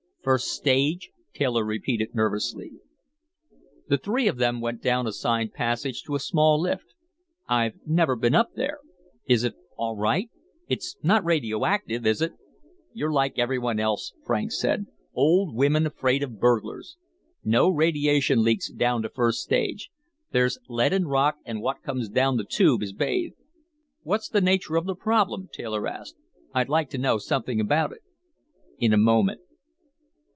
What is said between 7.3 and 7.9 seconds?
"I've